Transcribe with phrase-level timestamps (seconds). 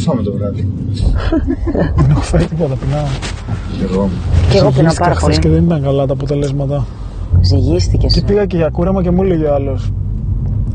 [0.00, 0.68] φάμε το βράδυ.
[1.96, 3.04] Δεν έχω φάει τίποτα, πεινάω.
[3.78, 4.08] Και εγώ.
[4.50, 5.38] Και εγώ πεινάω Ζυγίστηκα πάρα χθες πολύ.
[5.38, 6.86] και δεν ήταν καλά τα αποτελέσματα.
[7.40, 8.12] Ζυγίστηκες.
[8.12, 9.92] Και πήγα και για κούρεμα και μου έλεγε ο άλλος.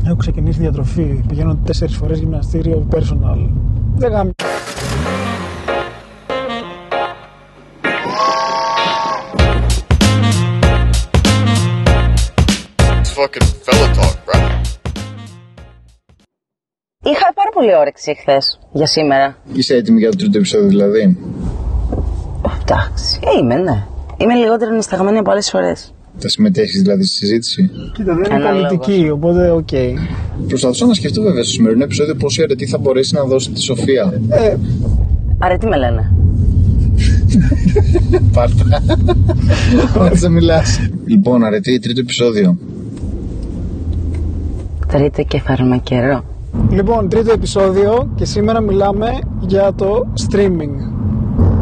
[0.06, 1.24] Έχω ξεκινήσει διατροφή.
[1.28, 3.48] Πηγαίνω τέσσερις φορές γυμναστήριο personal.
[3.96, 4.30] Δεν γάμι.
[13.00, 13.46] It's fucking
[17.56, 19.36] πολύ όρεξη χθες για σήμερα.
[19.52, 21.16] Είσαι έτοιμη για το τρίτο επεισόδιο δηλαδή;
[22.62, 23.84] Εντάξει, ε, είμαι, ναι.
[24.16, 25.94] Είμαι λιγότερο νυσταγμένη από άλλες φορές.
[26.18, 28.68] Θα συμμετέχεις δηλαδή στη συζήτηση; Κοίτα, δεν είναι Αναλόγως.
[28.68, 29.68] πολιτική, οπότε οκ.
[30.48, 34.20] Προσπαθούσα να σκεφτώ βέβαια στο σημερινό επεισόδιο πόση αρετή θα μπορέσει να δώσει τη Σοφία.
[34.28, 34.56] Ε,
[35.38, 36.12] Άρα τι με λένε;
[38.32, 38.82] Πάρτα.
[39.98, 40.80] Όσο θα μιλάς.
[41.06, 42.58] Λοιπόν, Αρετή, τρίτο επεισόδιο.
[44.88, 46.24] Τρίτο και φαρμακερό.
[46.70, 50.74] Λοιπόν, τρίτο επεισόδιο και σήμερα μιλάμε για το streaming.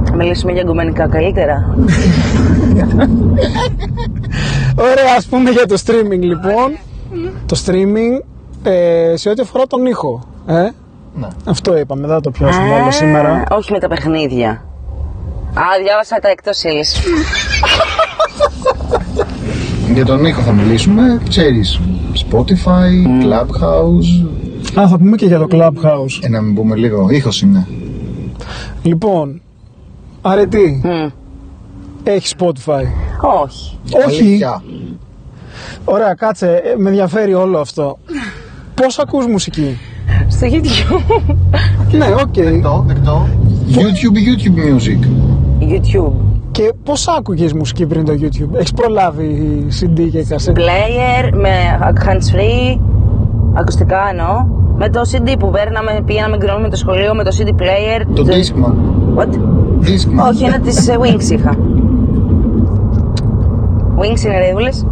[0.05, 1.77] Θα μιλήσουμε για γκομενικά καλύτερα.
[4.91, 6.77] Ωραία, ας πούμε για το streaming λοιπόν.
[7.47, 8.23] Το streaming
[8.63, 10.23] ε, σε ό,τι αφορά τον ήχο.
[10.47, 10.55] Ε;
[11.15, 11.29] Ναι.
[11.45, 13.45] Αυτό είπαμε, δεν θα το πιάσουμε όλο Α, σήμερα.
[13.51, 14.49] Όχι με τα παιχνίδια.
[15.55, 17.01] Α, διάβασα τα εκτός ύλης.
[19.95, 21.81] Για τον ήχο θα μιλήσουμε, ξέρεις,
[22.15, 24.27] Spotify, Clubhouse,
[24.81, 26.19] Α, θα πούμε και για το Clubhouse.
[26.23, 27.67] ε, να μην πούμε λίγο, ήχος είναι.
[28.83, 29.41] Λοιπόν,
[30.23, 30.83] Αρετή,
[32.03, 32.83] έχεις Spotify.
[33.43, 33.79] Όχι.
[34.07, 34.21] Όχι.
[34.23, 34.63] Αλήθεια.
[35.85, 37.99] Ωραία, κάτσε, ε, με ενδιαφέρει όλο αυτό.
[38.75, 39.79] Πώς ακούς μουσική;
[40.29, 41.23] Στο YouTube.
[41.93, 42.35] Ναι, οκ.
[42.35, 43.29] Δεκτό, δεκτό.
[43.69, 44.99] YouTube, YouTube music.
[45.61, 46.13] YouTube.
[46.51, 51.51] Και πώς άκουγες μουσική πριν το YouTube; Έχεις προλάβει CD και κασέτα; Player με
[52.05, 52.81] hands free.
[53.55, 54.63] Ακουστικά εννοώ.
[54.77, 58.07] Με το CD που παίρναμε, πήγαμε γκρινούμε με το σχολείο με το CD player.
[58.15, 58.75] Το Discman.
[59.19, 59.33] What?
[59.87, 60.29] Discman.
[60.31, 61.55] Όχι, ένα της ε, Wings είχα.
[63.99, 64.87] Wings είναι ρέδουλες.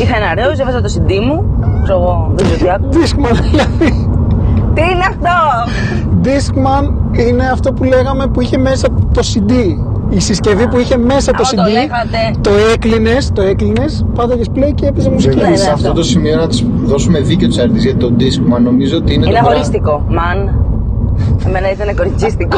[0.00, 1.44] Είχα ένα ρέος, έβαζα το CD μου.
[1.82, 2.90] Ξέρω εγώ, δεν ξέρω τι άκουγα.
[2.92, 4.08] Discman δηλαδή.
[4.74, 5.38] Τι είναι αυτό!
[6.22, 9.52] Discman είναι αυτό που λέγαμε που είχε μέσα το CD.
[10.10, 11.72] Η συσκευή που είχε μέσα το Α, το CD.
[11.72, 12.18] λέγατε.
[12.40, 15.34] Το έκλεινες, το έκλεινες, πάταγες play και έπαιζε μουσική.
[15.34, 15.92] Δηλαδή, ναι, σε αυτό αυτό.
[16.00, 19.34] το σημείο να της δώσουμε δίκιο της αρετής γιατί το Discman νομίζω ότι είναι, Είναι
[19.38, 20.54] το brand- αγορίστικο, man.
[21.46, 22.56] Εμένα ήταν κοριτσίστικο.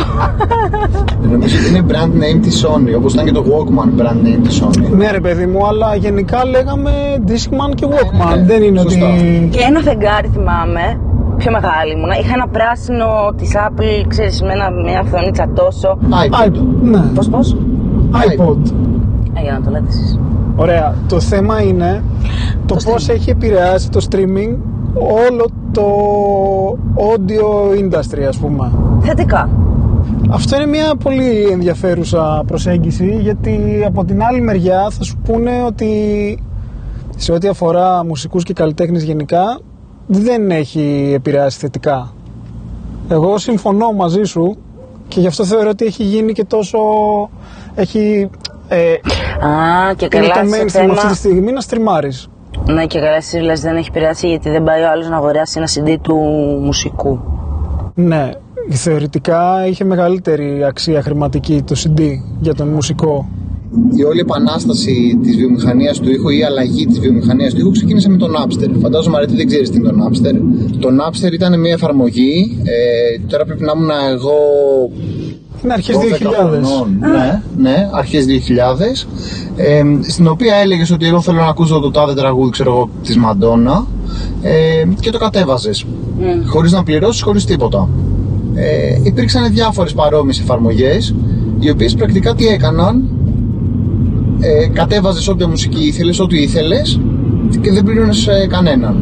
[1.30, 4.62] Νομίζω ότι είναι brand name της Sony, όπως ήταν και το Walkman brand name της
[4.62, 4.90] Sony.
[4.96, 6.90] Ναι, ρε παιδί μου, αλλά γενικά λέγαμε
[7.26, 8.36] Discman και Walkman.
[8.36, 9.06] ναι, Δεν είναι σωστά.
[9.12, 9.48] ότι.
[9.52, 11.00] Και ένα φεγγάρι θυμάμαι,
[11.42, 12.18] πιο μεγάλη ήμουνα.
[12.18, 15.98] Είχα ένα πράσινο της Apple, ξέρεις, με ένα, μια αυθονίτσα τόσο.
[16.00, 16.46] iPod.
[16.46, 16.62] iPod.
[16.82, 17.56] Ναι, Πώς, πώς;
[18.26, 18.62] iPod.
[19.34, 20.18] Ε, για να το λέτε εσείς.
[20.56, 20.94] Ωραία.
[21.08, 22.02] Το θέμα είναι
[22.66, 24.56] το, Το πώς έχει επηρεάσει το streaming
[25.28, 25.86] όλο το
[26.96, 28.70] audio industry, ας πούμε.
[29.00, 29.48] Θετικά.
[30.30, 35.88] Αυτό είναι μια πολύ ενδιαφέρουσα προσέγγιση γιατί από την άλλη μεριά θα σου πούνε ότι
[37.16, 39.60] σε ό,τι αφορά μουσικούς και καλλιτέχνες γενικά
[40.06, 42.14] δεν έχει επηρεάσει θετικά.
[43.08, 44.56] Εγώ συμφωνώ μαζί σου
[45.08, 46.78] και γι' αυτό θεωρώ ότι έχει γίνει και τόσο...
[47.74, 48.30] έχει...
[48.68, 48.92] Ε,
[49.46, 50.92] Α, και είναι καλά το σε mainstream θέμα.
[50.92, 52.28] αυτή τη στιγμή να στριμάρεις.
[52.66, 55.58] Ναι, και καλά εσύ λες δεν έχει επηρεάσει γιατί δεν πάει ο άλλος να αγοράσει
[55.58, 56.14] ένα CD του
[56.62, 57.20] μουσικού.
[57.94, 58.30] Ναι,
[58.70, 62.00] θεωρητικά είχε μεγαλύτερη αξία χρηματική το CD
[62.40, 63.28] για τον μουσικό.
[63.96, 68.08] Η όλη επανάσταση της βιομηχανίας του ήχου ή η αλλαγή της βιομηχανίας του ήχου ξεκίνησε
[68.08, 68.70] με τον Napster.
[68.80, 70.34] Φαντάζομαι αρετή δεν ξέρεις τι είναι το Napster.
[70.78, 74.32] Το Napster ήταν μια εφαρμογή, ε, τώρα πρέπει να ήμουν εγώ
[75.64, 76.18] Είναι αρχές 12 2000.
[76.18, 76.98] χρονών.
[77.00, 79.06] Ναι, ναι, αρχές 2000.
[79.56, 83.16] Ε, στην οποία έλεγες ότι εγώ θέλω να ακούσω το τάδε τραγούδι, ξέρω εγώ, της
[83.16, 83.86] Μαντόνα
[84.42, 85.84] ε, και το κατέβαζες.
[86.46, 87.88] Χωρίς να πληρώσεις, χωρίς τίποτα.
[88.54, 91.14] Ε, υπήρξαν διάφορες παρόμοιες εφαρμογές
[91.58, 93.08] οι οποίες πρακτικά τι έκαναν;
[94.42, 97.00] Ε, κατέβαζες όποια μουσική ήθελες, ό,τι ήθελες
[97.60, 98.96] και δεν πλήρωνες ε, κανέναν.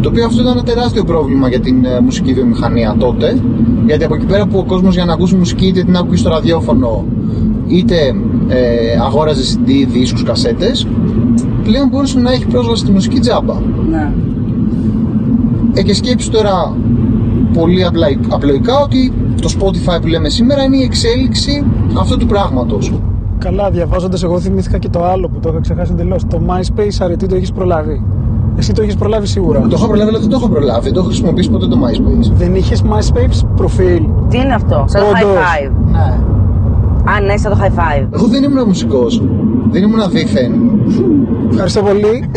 [0.00, 3.40] Το οποίο αυτό ήταν ένα τεράστιο πρόβλημα για την ε, μουσική βιομηχανία τότε.
[3.86, 6.28] Γιατί από εκεί πέρα που ο κόσμος για να ακούσει μουσική είτε την άκουγε στο
[6.28, 7.04] ραδιόφωνο
[7.66, 7.96] είτε
[8.48, 10.86] ε, αγόραζε CD, δίσκους, κασέτες
[11.64, 13.54] πλέον μπορούσε να έχει πρόσβαση στη μουσική τζάμπα.
[13.90, 14.12] Ναι.
[15.74, 16.76] Ε, και σκέψου τώρα
[17.52, 19.12] πολύ απλά, απλοϊκά ότι
[19.42, 21.64] το Spotify που λέμε σήμερα είναι η εξέλιξη
[21.98, 22.92] αυτού του πράγματος.
[23.44, 26.26] Καλά, διαβάζοντας, εγώ θυμήθηκα και το άλλο που το είχα ξεχάσει εντελώς.
[26.26, 28.02] Το MySpace, αρετή το έχεις προλάβει.
[28.58, 29.60] Εσύ το έχεις προλάβει σίγουρα.
[29.60, 30.80] Το έχω προλάβει, αλλά δεν το έχω προλάβει.
[30.84, 32.32] Δεν το έχω χρησιμοποιήσει ποτέ το MySpace.
[32.34, 35.20] Δεν είχες MySpace προφίλ; Τι είναι αυτό, σαν το Όντως.
[35.20, 35.70] high five.
[35.92, 36.18] Ναι.
[37.12, 38.06] Α, ναι, σαν το high five.
[38.10, 39.22] Εγώ δεν ήμουν μουσικός.
[39.70, 40.52] Δεν ήμουν δίθεν.
[41.50, 42.30] Ευχαριστώ πολύ.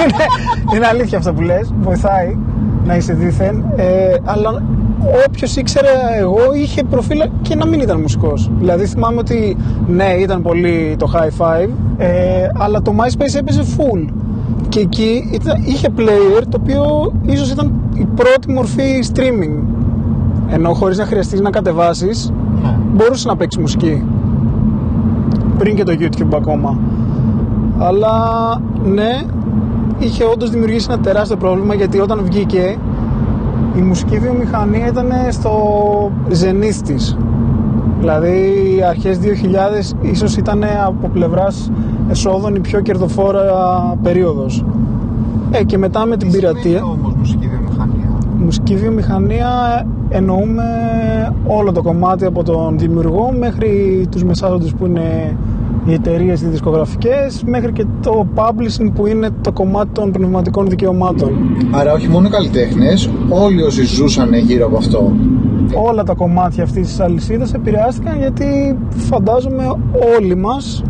[0.74, 1.72] είναι αλήθεια αυτό που λες.
[1.82, 2.36] Βοηθάει
[2.84, 3.64] να είσαι δίθεν.
[3.76, 4.62] Ε, αλλά
[5.26, 5.88] όποιος ήξερε
[6.18, 8.50] εγώ είχε προφίλ και να μην ήταν μουσικός.
[8.58, 9.56] Δηλαδή θυμάμαι ότι
[9.86, 14.08] ναι, ήταν πολύ το high five, ε, αλλά το MySpace έπαιζε full.
[14.68, 19.62] Και εκεί ήταν, είχε player το οποίο ίσως ήταν η πρώτη μορφή streaming.
[20.50, 22.32] Ενώ χωρίς να χρειαστείς να κατεβάσεις,
[22.62, 22.76] Ναι.
[22.92, 24.02] μπορούσες να παίξεις μουσική.
[25.58, 26.78] Πριν και το YouTube ακόμα.
[27.78, 28.12] Αλλά
[28.84, 29.22] ναι,
[29.98, 32.76] είχε όντως δημιουργήσει ένα τεράστιο πρόβλημα γιατί όταν βγήκε
[33.76, 35.52] η μουσική βιομηχανία ήταν στο
[36.30, 37.16] ζενήθ της.
[37.98, 38.40] Δηλαδή
[38.88, 41.70] αρχές 2000 ίσως ήταν από πλευράς
[42.10, 43.44] εσόδων η πιο κερδοφόρα
[44.02, 44.64] περίοδος.
[45.50, 46.84] Ε, και μετά με την πειρατεία.
[46.84, 49.48] Όμως μουσική βιομηχανία; Μουσική βιομηχανία
[50.08, 50.62] εννοούμε
[51.46, 55.36] όλο το κομμάτι από τον δημιουργό μέχρι τους μεσάζοντες που είναι
[55.86, 61.30] οι εταιρείες οι δισκογραφικές μέχρι και το publishing που είναι το κομμάτι των πνευματικών δικαιωμάτων.
[61.70, 65.12] Άρα όχι μόνο καλλιτέχνες, όλοι όσοι ζούσαν γύρω από αυτό.
[65.74, 69.64] Όλα τα κομμάτια αυτής της αλυσίδας επηρεάστηκαν γιατί φαντάζομαι
[70.18, 70.82] όλοι μας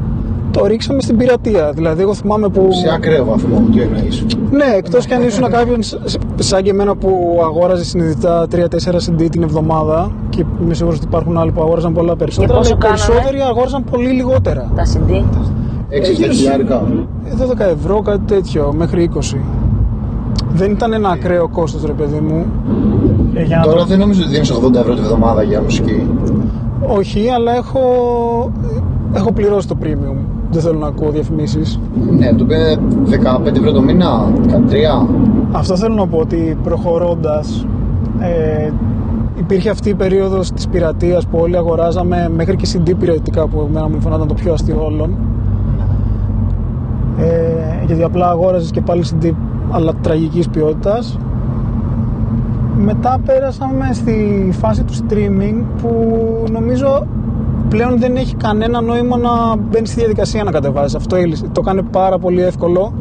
[0.52, 1.72] το ρίξαμε στην πειρατεία.
[1.74, 2.68] Δηλαδή εγώ θυμάμαι που...
[2.72, 6.70] Σε ακραίο βαθμό, τι εννοείς; Ναι, εκτός κι αν ήσουν κάποιον σ- σ- σαν και
[6.70, 8.56] εμένα που αγόραζε συνειδητά 3-4
[8.94, 12.52] CD την εβδομάδα και είμαι σίγουρος ότι υπάρχουν άλλοι που αγόραζαν πολλά περισσότερα.
[12.52, 14.70] Και πόσο αλλά οι κάνανε; περισσότεροι αγόραζαν πολύ λιγότερα.
[14.76, 15.10] Τα CD.
[15.90, 16.82] 6 χιλιάρικα.
[17.24, 19.36] Ε, 12 ευρώ, κάτι τέτοιο, μέχρι 20.
[20.54, 22.44] Δεν ήταν ένα ακραίο κόστος, ρε παιδί μου.
[23.34, 26.06] Ε, για να Τώρα το- δεν νομίζω ότι δίνεις 80 ευρώ τη βδομάδα για μουσική.
[26.86, 27.80] Όχι, αλλά έχω,
[29.14, 30.16] έχω πληρώσει το premium.
[30.52, 31.80] Δεν θέλω να ακούω διαφημίσεις.
[32.10, 32.76] Ναι, το πήρε
[33.44, 35.06] 15 ευρώ το μήνα, 13.
[35.52, 37.66] Αυτό θέλω να πω ότι προχωρώντας
[38.20, 38.70] ε,
[39.38, 43.88] υπήρχε αυτή η περίοδος της πειρατείας που όλοι αγοράζαμε μέχρι και CD πειρατικά που εμένα
[43.88, 45.16] μου φαινόταν το πιο αστείο όλων
[47.18, 49.30] ε, γιατί απλά αγόραζες και πάλι CD
[49.70, 51.18] αλλά τραγικής ποιότητας
[52.76, 56.14] μετά πέρασαμε στη φάση του streaming που
[56.50, 57.06] νομίζω
[57.72, 61.44] πλέον δεν έχει κανένα νόημα να μπαίνει στη διαδικασία να κατεβάζεις αυτό έλυσε.
[61.52, 62.92] το κάνει πάρα πολύ εύκολο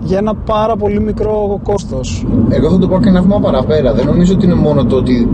[0.00, 3.92] για ένα πάρα πολύ μικρό κόστος Εγώ θα το πάω και ένα βήμα παραπέρα.
[3.94, 5.28] Δεν νομίζω ότι είναι μόνο το ότι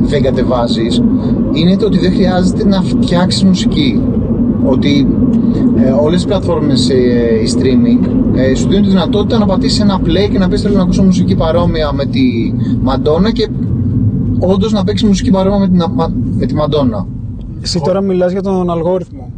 [0.00, 1.02] δεν κατεβάζεις,
[1.52, 4.02] είναι το ότι δεν χρειάζεται να φτιάξεις μουσική.
[4.64, 5.16] Ότι
[5.76, 6.94] ε, όλες οι πλατφόρμες ε,
[7.44, 10.76] η streaming ε, σου δίνουν τη δυνατότητα να πατήσεις ένα play και να πεις θέλω
[10.76, 12.20] να ακούσω μουσική παρόμοια με τη
[12.82, 13.48] Μαντόνα και
[14.38, 15.82] όντως να παίξεις μουσική παρόμοια με, την,
[16.38, 17.06] με τη Μαντόνα.
[17.62, 19.30] Εσύ τώρα μιλάς για τον αλγόριθμο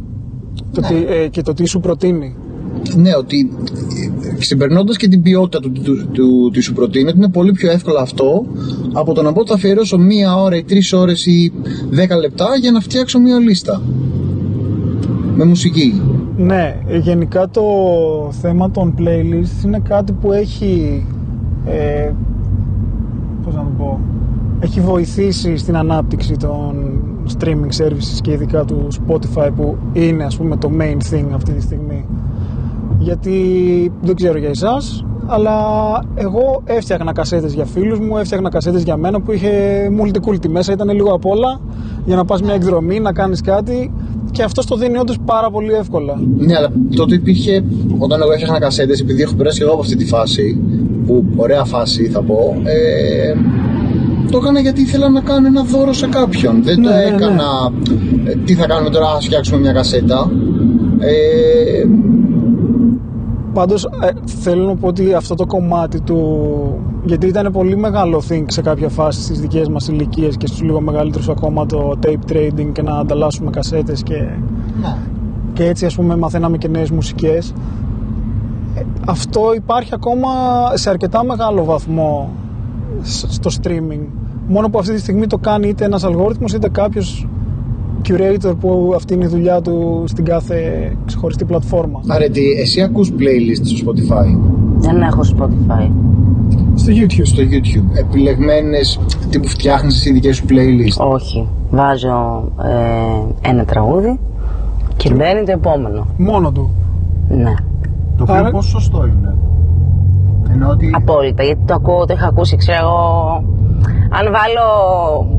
[0.71, 0.87] το Ναι.
[0.87, 2.35] τι, ε, και το τι σου προτείνει.
[2.95, 3.51] Ναι, ότι
[4.39, 7.97] ξεπερνώντας και την ποιότητα του, του, του, τι σου προτείνει, ότι είναι πολύ πιο εύκολο
[7.99, 8.45] αυτό
[8.93, 11.51] από το να πω ότι θα αφιερώσω μία ώρα ή τρεις ώρες ή
[11.89, 13.81] δέκα λεπτά για να φτιάξω μία λίστα.
[15.35, 16.01] Με μουσική.
[16.37, 17.63] Ναι, ε, γενικά το
[18.41, 21.03] θέμα των playlists είναι κάτι που έχει
[21.65, 22.11] ε,
[23.43, 23.99] πώς να το πω
[24.59, 26.75] έχει βοηθήσει στην ανάπτυξη των
[27.37, 31.61] streaming services και ειδικά του Spotify που είναι ας πούμε το main thing αυτή τη
[31.61, 32.05] στιγμή
[32.99, 33.41] γιατί
[34.01, 35.53] δεν ξέρω για εσάς αλλά
[36.15, 39.51] εγώ έφτιαχνα κασέτες για φίλους μου, έφτιαχνα κασέτες για μένα που είχε
[40.01, 41.59] multi μέσα, ήταν λίγο απ' όλα
[42.05, 43.93] για να πας μια εκδρομή, να κάνεις κάτι
[44.31, 46.21] και αυτό το δίνει όντως πάρα πολύ εύκολα.
[46.37, 47.63] Ναι, αλλά τότε υπήρχε,
[47.97, 50.61] όταν εγώ έφτιαχνα κασέτες, επειδή έχω περάσει και εγώ από αυτή τη φάση,
[51.05, 53.33] που ωραία φάση θα πω, ε,
[54.31, 56.63] το έκανα γιατί ήθελα να κάνω ένα δώρο σε κάποιον.
[56.63, 57.15] Δεν το Ναι, ναι, ναι.
[57.15, 57.43] έκανα,
[58.25, 60.31] ε, τι θα κάνουμε τώρα, ας φτιάξουμε μια κασέτα.
[60.99, 61.85] Ε,
[63.53, 66.79] Πάντως ε, θέλω να πω ότι αυτό το κομμάτι του...
[67.05, 70.81] Γιατί ήταν πολύ μεγάλο thing σε κάποια φάση στις δικές μας ηλικίες και στους λίγο
[70.81, 74.13] μεγαλύτερους ακόμα το tape trading και να ανταλλάσσουμε κασέτες και,
[74.81, 74.97] ναι.
[75.53, 77.53] και έτσι ας πούμε μαθαίναμε και νέες μουσικές.
[78.75, 80.29] Ε, Αυτό υπάρχει ακόμα
[80.73, 82.44] σε αρκετά μεγάλο βαθμό σ-
[83.03, 84.05] στο streaming.
[84.47, 87.27] Μόνο που αυτή τη στιγμή το κάνει είτε ένας αλγόριθμος είτε κάποιος
[88.07, 92.01] curator που αυτή είναι η δουλειά του στην κάθε ξεχωριστή πλατφόρμα.
[92.07, 94.37] Άρα, τι, εσύ ακούς playlist στο Spotify,
[94.77, 95.91] Δεν έχω Spotify.
[96.75, 97.21] Στο YouTube.
[97.23, 98.99] στο YouTube, επιλεγμένες,
[99.29, 101.47] τύπου φτιάχνεις εσύ δικές σου playlist; Όχι.
[101.69, 102.51] Βάζω
[103.43, 104.19] ε, ένα τραγούδι
[104.95, 106.07] και μπαίνει το επόμενο.
[106.17, 106.69] Μόνο του.
[107.29, 107.53] Ναι.
[108.17, 109.35] Το οποίο Άρα- πόσο σωστό είναι;
[110.55, 111.43] Ενώ ότι Απόλυτα.
[111.43, 113.43] Γιατί το ακούω, το είχα ακούσει, ξέρω εγώ.
[114.19, 114.67] Αν βάλω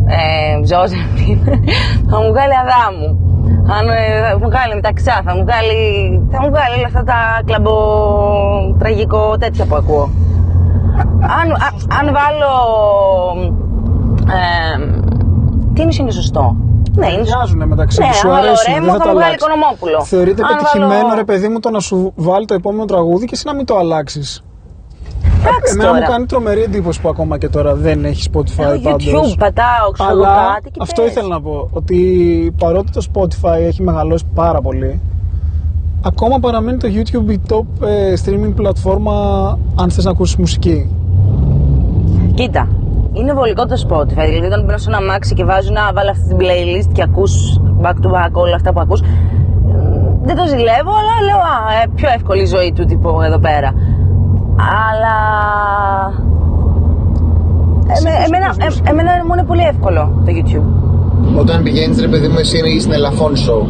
[0.06, 1.38] ε, Ζώζεφιν,
[2.11, 3.08] θα μου βγάλει Αδάμου.
[3.78, 5.78] Αν ε, θα μου βγάλει μεταξά, θα μου βγάλει,
[6.32, 7.75] θα μου βγάλει όλα αυτά τα κλαμπο
[8.78, 10.08] τραγικό τέτοια που ακούω.
[11.40, 12.52] αν, α- αν βάλω.
[14.38, 14.78] Ε,
[15.75, 16.56] τι είναι είναι σωστό;
[16.94, 17.30] Ναι, είναι σωστό.
[17.38, 19.25] Ταιριάζουν μεταξύ Ναι, τους, σου αν βάλω αρέσουν, Ρέμο, δεν θα, θα τα μου βγάλει
[19.35, 19.46] αλλάξεις.
[19.46, 20.00] Οικονομόπουλο.
[20.04, 23.35] Θεωρείται Αν πετυχημένο βάλω- ρε παιδί μου το να σου βάλει το επόμενο τραγούδι και
[23.35, 24.44] εσύ να μην το αλλάξεις.
[25.49, 26.11] Εντάξει Εμένα μου τώρα.
[26.11, 29.05] κάνει τρομερή εντύπωση που ακόμα και τώρα δεν έχει Spotify Έχω πάντως.
[29.07, 31.11] YouTube, πατάω, ξέρω εγώ Αλλά κάτι και αυτό πες.
[31.11, 31.69] ήθελα να πω.
[31.73, 31.99] Ότι
[32.59, 35.00] παρότι το Spotify έχει μεγαλώσει πάρα πολύ,
[36.05, 39.15] ακόμα παραμένει το YouTube η top ε, streaming πλατφόρμα
[39.81, 40.91] αν θες να ακούσεις μουσική.
[42.35, 42.69] Κοίτα,
[43.12, 44.26] είναι βολικό το Spotify.
[44.29, 47.61] Δηλαδή, όταν μπαίνω σε ένα μάξι και βάζω να βάλω αυτή την playlist και ακούς
[47.83, 49.07] back to back όλα αυτά που ακούς, μ,
[50.23, 53.73] δεν το ζηλεύω, αλλά λέω Α, ε, πιο εύκολη η ζωή του τύπου εδώ πέρα.
[54.58, 55.16] Αλλά.
[57.98, 60.66] Εμέ- εμένα, ε, εμένα μου είναι πολύ εύκολο το YouTube.
[61.40, 63.62] Όταν πηγαίνεις, ρε παιδί μου, εσύ στην ελαφών show,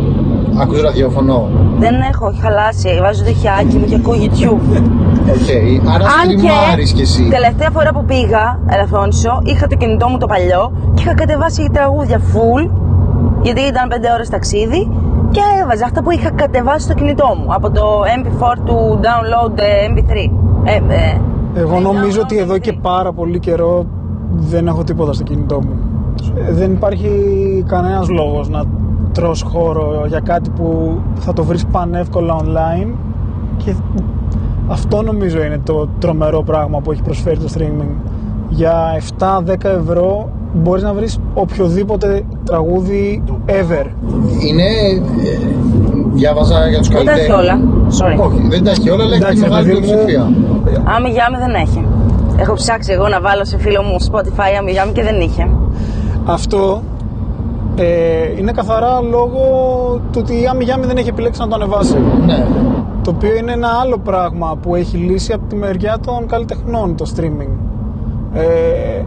[0.60, 1.48] ακούς ραδιόφωνο.
[1.78, 2.98] Δεν έχω, έχει χαλάσει.
[3.02, 4.80] Βάζω το ηχειάκι μου και ακούω YouTube.
[5.34, 5.48] OK,
[5.94, 7.28] άρα Αν στριμάρεις κι εσύ.
[7.30, 12.20] τελευταία φορά που πήγα Ελαφρόνισο, είχα το κινητό μου το παλιό και είχα κατεβάσει τραγούδια
[12.32, 12.70] full,
[13.42, 14.90] γιατί ήταν 5 ώρες ταξίδι
[15.30, 17.82] και έβαζα αυτά που είχα κατεβάσει στο κινητό μου από το
[18.18, 19.64] MP4 του download ε,
[19.94, 20.30] MP3.
[20.66, 21.20] Ε, ε,
[21.60, 22.78] Εγώ νομίζω download ότι εδώ και MP3.
[22.82, 23.86] πάρα πολύ καιρό
[24.36, 25.78] δεν έχω τίποτα στο κινητό μου.
[26.48, 27.10] Ε, Δεν υπάρχει
[27.66, 28.64] κανένας λόγος να
[29.12, 32.94] τρως χώρο για κάτι που θα το βρεις πανεύκολα online
[33.56, 33.74] και
[34.68, 37.94] αυτό νομίζω είναι το τρομερό πράγμα που έχει προσφέρει το streaming.
[38.48, 38.74] Για
[39.18, 43.86] 7-10 ευρώ μπορείς να βρεις οποιοδήποτε τραγούδι ever.
[44.46, 44.64] Είναι.
[46.16, 47.38] Ε, διάβαζα για τους Δεν τα καλλιτέχνες.
[47.38, 47.54] έχει όλα.
[47.98, 48.26] Sorry.
[48.26, 49.86] Όχι, δεν τα έχει όλα, αλλά έχει τη Εντάξει, μεγάλη παιδί μου.
[49.86, 50.22] πλειοψηφία.
[50.96, 51.86] Άμι Γιάμι δεν έχει.
[52.38, 55.48] Έχω ψάξει εγώ να βάλω σε φίλο μου Spotify Άμι Γιάμι και δεν είχε.
[56.24, 56.82] Αυτό
[57.76, 57.86] ε,
[58.38, 59.40] είναι καθαρά λόγω
[60.12, 61.96] του ότι η Άμι Γιάμι δεν έχει επιλέξει να το ανεβάσει.
[62.26, 62.46] Ναι.
[63.02, 67.04] Το οποίο είναι ένα άλλο πράγμα που έχει λύσει από τη μεριά των καλλιτεχνών το
[67.16, 67.50] streaming.
[68.32, 69.02] Ε,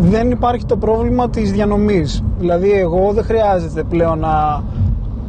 [0.00, 2.22] δεν υπάρχει το πρόβλημα της διανομής.
[2.38, 4.62] Δηλαδή εγώ δεν χρειάζεται πλέον να,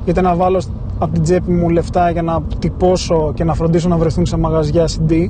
[0.05, 0.61] είτε να βάλω
[0.99, 4.87] από την τσέπη μου λεφτά για να τυπώσω και να φροντίσω να βρεθούν σε μαγαζιά
[4.87, 5.29] CD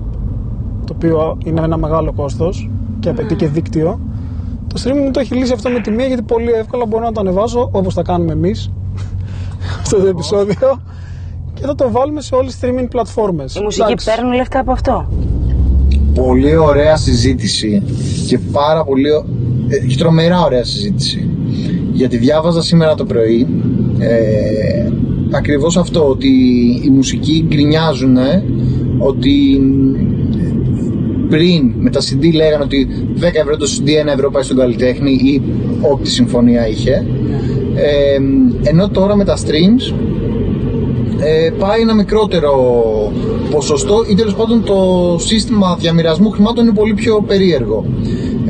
[0.85, 3.99] το οποίο είναι ένα μεγάλο κόστος και απαιτεί και δίκτυο.
[4.67, 7.11] Το streaming μου το έχει λύσει αυτό με τη μία γιατί πολύ εύκολα μπορώ να
[7.11, 8.71] το ανεβάζω όπως θα κάνουμε εμείς
[9.81, 10.79] αυτό το επεισόδιο
[11.53, 13.55] και θα το βάλουμε σε όλες τις streaming πλατφόρμες.
[13.55, 14.15] Οι μουσικοί Εντάξει.
[14.15, 15.07] παίρνουν λεφτά από αυτό;
[16.13, 17.83] Πολύ ωραία συζήτηση
[18.27, 19.09] και πάρα πολύ.
[19.09, 19.25] ω-
[19.67, 21.29] ε, και τρομερά ωραία συζήτηση.
[21.93, 23.47] Γιατί διάβαζα σήμερα το πρωί
[23.99, 24.89] ε,
[25.31, 26.29] ακριβώς αυτό ότι
[26.83, 28.17] οι μουσικοί γκρινιάζουν
[28.97, 29.61] ότι
[31.29, 32.87] πριν με τα CD λέγανε ότι
[33.19, 35.41] 10 ευρώ το CD 1 ευρώ πάει στον καλλιτέχνη ή
[35.91, 37.05] ό,τι συμφωνία είχε
[37.75, 38.19] ε,
[38.69, 39.93] ενώ τώρα με τα streams
[41.19, 42.53] ε, πάει ένα μικρότερο
[43.51, 44.75] ποσοστό ή τέλος πάντων το
[45.19, 47.85] σύστημα διαμοιρασμού χρημάτων είναι πολύ πιο περίεργο.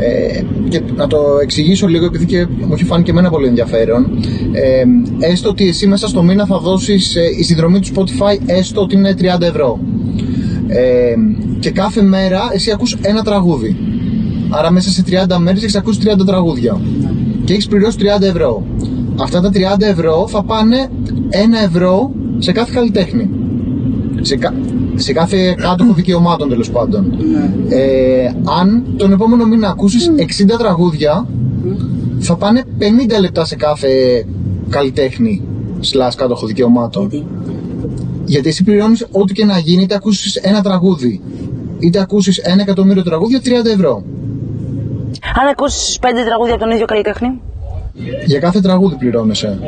[0.01, 4.19] Ε, και να το εξηγήσω λίγο επειδή και μου έχει φάνει και εμένα πολύ ενδιαφέρον.
[4.51, 4.83] Ε,
[5.31, 8.95] έστω ότι εσύ μέσα στο μήνα θα δώσεις ε, η συνδρομή του Spotify έστω ότι
[8.95, 9.79] είναι 30 ευρώ.
[10.67, 11.13] Ε,
[11.59, 13.75] και κάθε μέρα εσύ ακούς ένα τραγούδι.
[14.49, 16.81] Άρα μέσα σε 30 μέρες έχεις ακούσει 30 τραγούδια.
[17.43, 18.63] Και έχεις πληρώσει 30 ευρώ.
[19.21, 20.87] Αυτά τα 30 ευρώ θα πάνε
[21.31, 23.29] 1 ευρώ σε κάθε καλλιτέχνη.
[24.21, 24.53] Σε, κα-
[24.99, 27.13] σε κάθε κάτοχο δικαιωμάτων τέλος πάντων.
[27.69, 28.25] Ε,
[28.59, 31.27] αν τον επόμενο μήνα ακούσεις 60 τραγούδια,
[32.19, 34.25] θα πάνε 50 λεπτά σε κάθε
[34.69, 35.41] καλλιτέχνη
[35.81, 37.09] slash κάτοχο δικαιωμάτων.
[38.25, 41.21] Γιατί; Εσύ πληρώνεις ό,τι και να γίνει, είτε ακούσεις ένα τραγούδι,
[41.79, 44.03] είτε ακούσεις ένα εκατομμύριο τραγούδια, 30 ευρώ.
[45.41, 47.41] Αν ακούσεις πέντε τραγούδια από τον ίδιο καλλιτέχνη.
[48.25, 49.59] Για κάθε τραγούδι πληρώνεσαι.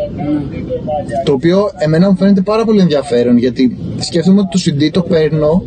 [1.26, 5.64] Το οποίο εμένα μου φαίνεται πάρα πολύ ενδιαφέρον γιατί σκέφτομαι ότι το CD το παίρνω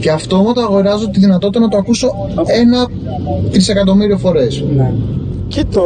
[0.00, 2.10] και αυτόματα αγοράζω τη δυνατότητα να το ακούσω
[2.46, 2.86] ένα
[3.50, 4.64] τρισεκατομμύριο φορές.
[5.48, 5.82] Και το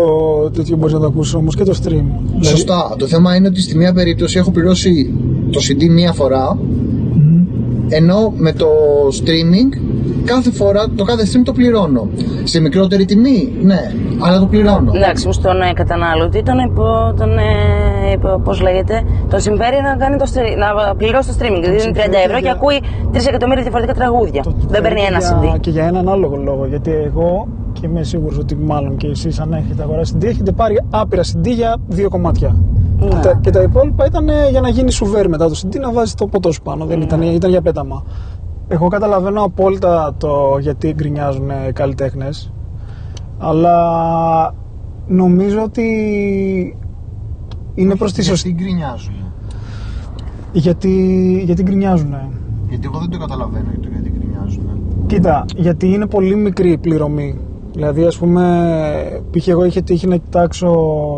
[0.55, 2.05] τέτοιο μπορείς να το ακούσει όμως και το stream.
[2.27, 2.95] Δηλαδή, Σωστά.
[2.99, 5.15] Το θέμα είναι ότι στη μία περίπτωση έχω πληρώσει
[5.51, 6.59] το CD μία φορά
[7.89, 8.69] ενώ με το
[9.13, 9.79] streaming
[10.25, 12.09] κάθε φορά το κάθε stream το πληρώνω.
[12.45, 13.79] Σε μικρότερη τιμή, ναι,
[14.19, 14.93] αλλά το πληρώνω.
[14.95, 19.97] Εντάξει, μου στον ε, καταναλωτή τον, υπο, τον ε, υπο, πώς λέγεται, τον συμφέρει να,
[19.97, 21.61] κάνει το, στρι- να πληρώσει το streaming.
[21.61, 22.81] Δηλαδή είναι 30 συμφέρει ευρώ και για- ακούει
[23.13, 24.43] 3 εκατομμύρια διαφορετικά τραγούδια.
[24.43, 25.61] το Δεν παίρνει θέλω ένα και για- CD.
[25.61, 26.67] Και για έναν άλλο λόγο.
[26.67, 30.81] Γιατί εγώ και είμαι σίγουρος ότι μάλλον και εσείς, αν έχετε αγοράσει CD, έχετε πάρει
[30.91, 32.57] άπειρα CD για δύο κομμάτια.
[32.99, 33.09] Ναι.
[33.09, 35.93] Και, τα, και τα υπόλοιπα ήταν ε, για να γίνει σουβέρ μετά το CD να
[35.93, 36.85] βάζεις το ποτό σου πάνω.
[36.85, 36.91] Ναι.
[36.95, 38.05] Δεν ήταν, ήταν για πέταμα.
[38.73, 42.53] Εγώ καταλαβαίνω απόλυτα το γιατί γκρινιάζουν οι καλλιτέχνες.
[43.39, 44.55] Αλλά
[45.07, 45.87] νομίζω ότι
[47.75, 48.49] είναι προς τη σωστή.
[48.49, 49.15] Γιατί γκρινιάζουν;
[50.53, 50.93] Γιατί,
[51.45, 52.15] γιατί γκρινιάζουν.
[52.69, 54.65] Γιατί εγώ δεν το καταλαβαίνω γιατί, γιατί γκρινιάζουν.
[55.07, 57.39] Κοίτα, γιατί είναι πολύ μικρή η πληρωμή.
[57.73, 59.49] Δηλαδή, ας πούμε, π.χ.
[59.49, 60.71] εγώ είχε τύχει να κοιτάξω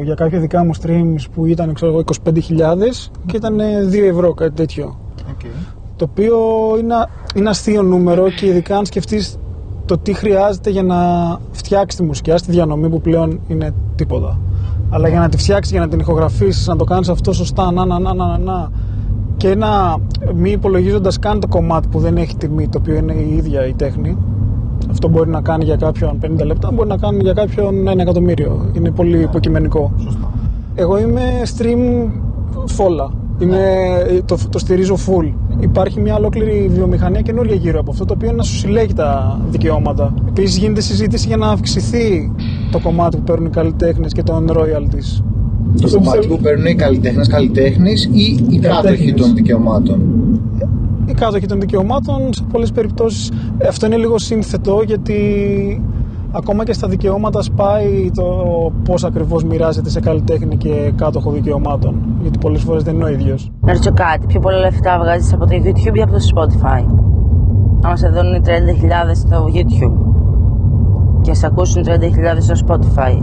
[0.03, 3.59] για κάποια δικά μου streams που ήταν, ξέρω εγώ, 25.000 και ήταν
[3.91, 4.99] 2 ευρώ, κάτι τέτοιο.
[5.17, 5.73] Okay.
[5.97, 6.39] Το οποίο
[6.79, 6.95] είναι,
[7.35, 9.39] είναι αστείο νούμερο και ειδικά αν σκεφτείς
[9.87, 10.97] το τι χρειάζεται για να
[11.51, 14.41] φτιάξει τη μουσική, στη διανομή που πλέον είναι τίποτα.
[14.91, 17.85] Αλλά για να τη φτιάξεις, για να την ηχογραφήσεις, να το κάνεις αυτό σωστά, να,
[17.85, 18.71] να, να, να, να.
[19.37, 19.97] Και να
[20.35, 23.73] μη υπολογίζοντας καν το κομμάτι που δεν έχει τιμή, το οποίο είναι η ίδια η
[23.73, 24.17] τέχνη.
[24.91, 28.71] Αυτό μπορεί να κάνει για κάποιον 50 λεπτά, μπορεί να κάνει για κάποιον ένα εκατομμύριο.
[28.73, 29.93] Είναι πολύ υποκειμενικό.
[30.75, 31.23] Εγώ είμαι
[31.57, 32.11] stream
[32.67, 33.11] φόλα.
[33.43, 33.63] Είμαι,
[34.25, 35.33] το, το στηρίζω full.
[35.61, 39.41] Υπάρχει μια ολόκληρη βιομηχανία καινούργια γύρω από αυτό, το οποίο είναι να σου συλλέγει τα
[39.51, 40.15] δικαιώματα.
[40.29, 42.33] Επίσης, γίνεται συζήτηση για να αυξηθεί
[42.71, 45.23] το κομμάτι που παίρνουν οι καλλιτέχνες και των royalties.
[45.81, 50.01] Το κομμάτι που παίρνουν οι καλλιτέχνες καλλιτέχνης ή οι κάτοχοι των δικαιωμάτων;
[51.07, 53.31] Οι κάτοχοι των δικαιωμάτων σε πολλές περιπτώσεις
[53.69, 55.17] αυτό είναι λίγο σύνθετο γιατί
[56.33, 58.25] ακόμα και στα δικαιώματα σπάει το
[58.85, 61.95] πώς ακριβώς μοιράζεται σε καλλιτέχνη και κάτοχο δικαιωμάτων.
[62.23, 63.51] Γιατί πολλές φορές δεν είναι ο ίδιος.
[63.61, 66.85] Να ρωτήσω κάτι, πιο πολλά λεφτά βγάζεις από το YouTube ή από το Spotify;
[67.83, 69.97] Άμα σε δίνουν 30.000 στο YouTube
[71.21, 71.91] και σε ακούσουν 30.000
[72.39, 73.23] στο Spotify,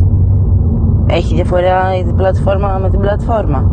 [1.08, 3.72] έχει διαφορά η πλατφόρμα με την πλατφόρμα;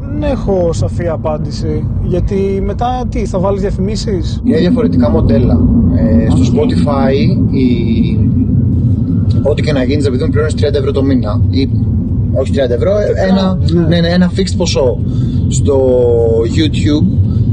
[0.00, 1.88] Δεν έχω σαφή απάντηση.
[2.02, 5.58] Γιατί μετά τι, θα βάλεις διαφημίσεις; Είναι διαφορετικά μοντέλα.
[5.96, 7.12] Ε, στο Spotify
[7.50, 7.64] η...
[9.50, 11.40] ό,τι και να γίνει θα δίνουν πλέον 30 ευρώ το μήνα.
[11.50, 11.68] Ή,
[12.32, 12.92] όχι 30 ευρώ,
[13.28, 13.58] ένα,
[13.88, 14.00] ναι.
[14.00, 14.98] Ναι, ένα fixed ποσό.
[15.48, 15.76] Στο
[16.56, 17.06] YouTube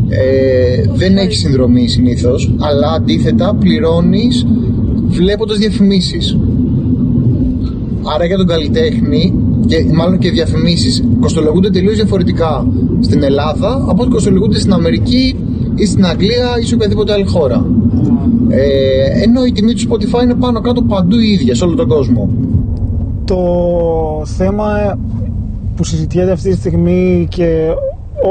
[0.10, 4.46] ε, δεν έχει συνδρομή συνήθως, αλλά αντίθετα πληρώνεις
[5.08, 6.38] βλέποντας διαφημίσεις.
[8.16, 9.34] Άρα για τον καλλιτέχνη
[9.68, 12.68] και μάλλον και διαφημίσεις κοστολογούνται τελείως διαφορετικά
[13.00, 15.36] στην Ελλάδα από ό,τι κοστολογούνται στην Αμερική
[15.76, 17.66] ή στην Αγγλία ή σε οποιαδήποτε άλλη χώρα.
[18.52, 21.88] Ε, ενώ η τιμή του Spotify είναι πάνω κάτω παντού η ίδια σε όλο τον
[21.88, 22.30] κόσμο.
[23.26, 23.42] Το
[24.26, 25.00] θέμα
[25.76, 27.68] που συζητιέται αυτή τη στιγμή και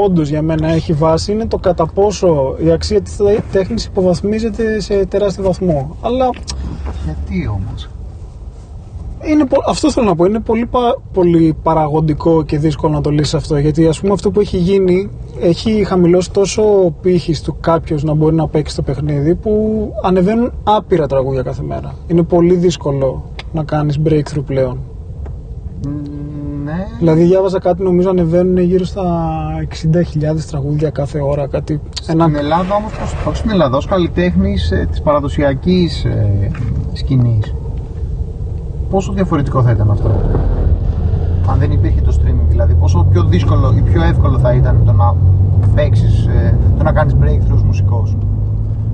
[0.05, 3.17] όντως για μένα έχει βάση είναι το κατά πόσο η αξία της
[3.51, 5.95] τέχνης υποβαθμίζεται σε τεράστιο βαθμό.
[6.01, 6.29] Αλλά
[7.05, 7.89] Γιατί όμως;
[9.25, 10.25] Είναι, αυτό θέλω να πω.
[10.25, 10.69] Είναι πολύ,
[11.13, 13.57] πολύ παραγωγικό και δύσκολο να το λύσεις αυτό.
[13.57, 18.13] Γιατί ας πούμε αυτό που έχει γίνει έχει χαμηλώσει τόσο ο πύχης του κάποιος να
[18.13, 21.95] μπορεί να παίξει το παιχνίδι που ανεβαίνουν άπειρα τραγούδια κάθε μέρα.
[22.07, 24.79] Είναι πολύ δύσκολο να κάνεις breakthrough πλέον.
[26.63, 26.87] Ναι.
[26.99, 29.05] Δηλαδή διάβαζα κάτι νομίζω ανεβαίνουν γύρω στα
[29.91, 31.47] 60.000 τραγούδια κάθε ώρα.
[31.47, 32.39] Κάτι, στην ένα...
[32.39, 32.91] Ελλάδα όμως,
[33.27, 36.51] όχι στην Ελλάδα, ως καλλιτέχνης ε, της παραδοσιακής ε,
[36.93, 37.53] σκηνής
[38.91, 40.09] πόσο διαφορετικό θα ήταν αυτό;
[41.51, 44.91] Αν δεν υπήρχε το streaming, δηλαδή, πόσο πιο δύσκολο ή πιο εύκολο θα ήταν το
[44.91, 45.15] να
[45.75, 48.07] παίξεις, ε, το να κάνεις breakthroughs μουσικό.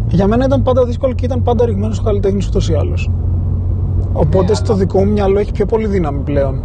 [0.10, 3.10] Για μένα ήταν πάντα δύσκολο και ήταν πάντα ρηγμένος ο καλλιτέχνης ούτως ή άλλως.
[4.13, 6.62] Οπότε ναι, στο δικό μου μυαλό έχει πιο πολύ δύναμη πλέον.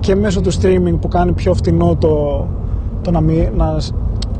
[0.00, 2.46] Και μέσω του streaming που κάνει πιο φτηνό το,
[3.02, 3.20] το να,
[3.56, 3.76] να,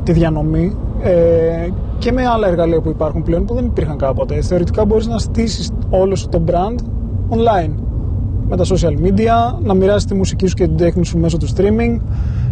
[0.03, 4.41] τη διανομή ε, και με άλλα εργαλεία που υπάρχουν πλέον που δεν υπήρχαν κάποτε.
[4.41, 6.75] Θεωρητικά μπορείς να στήσεις όλο σου το brand
[7.29, 7.73] online
[8.49, 11.47] με τα social media, να μοιράσει τη μουσική σου και την τέχνη σου μέσω του
[11.55, 11.99] streaming.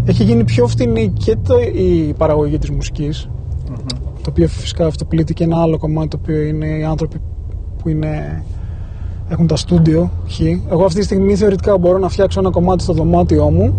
[0.06, 3.30] Έχει γίνει πιο φθηνή και το, η παραγωγή της μουσικης
[4.26, 7.18] το οποίο φυσικά αυτοπλήττει και ένα άλλο κομμάτι το οποίο είναι οι άνθρωποι
[7.78, 8.44] που είναι,
[9.30, 10.40] έχουν τα στούντιο χ.
[10.72, 13.74] Εγώ αυτή τη στιγμή θεωρητικά μπορώ να φτιάξω ένα κομμάτι στο δωμάτιό μου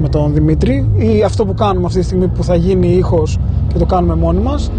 [0.00, 3.38] με τον Δημήτρη ή αυτό που κάνουμε αυτή τη στιγμή που θα γίνει ήχος
[3.72, 4.70] και το κάνουμε μόνοι μας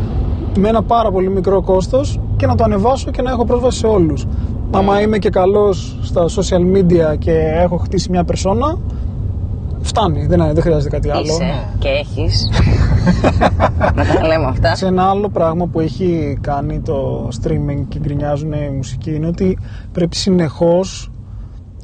[0.60, 3.88] με ένα πάρα πολύ μικρό κόστος και να το ανεβάσω και να έχω πρόσβαση σε
[3.88, 4.26] όλους.
[4.74, 8.78] Άμα είμαι και καλός στα social media και έχω χτίσει μια περσόνα,
[9.82, 11.22] φτάνει, δεν, δεν χρειάζεται κάτι άλλο.
[11.22, 12.50] Είσαι και έχεις.
[13.96, 14.76] να τα λέμε αυτά.
[14.76, 19.58] Σε ένα άλλο πράγμα που έχει κάνει το streaming και γκρινιάζουν οι μουσικοί είναι ότι
[19.92, 21.12] πρέπει συνεχώς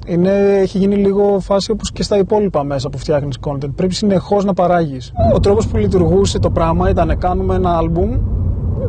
[0.06, 3.72] είναι, έχει γίνει λίγο φάση όπως και στα υπόλοιπα μέσα που φτιάχνεις content.
[3.76, 5.14] Πρέπει συνεχώς να παράγεις.
[5.34, 8.20] Ο τρόπος που λειτουργούσε το πράγμα ήταν κάνουμε ένα album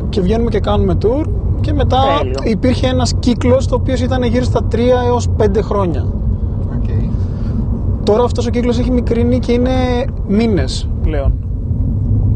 [0.09, 1.25] και βγαίνουμε και κάνουμε tour
[1.59, 2.01] και μετά
[2.43, 6.05] υπήρχε ένας κύκλος το οποίος ήταν γύρω στα 3 έως 5 χρόνια.
[6.81, 7.09] Okay.
[8.03, 9.71] Τώρα αυτός ο κύκλος έχει μικρύνει και είναι
[10.27, 11.33] μήνες πλέον.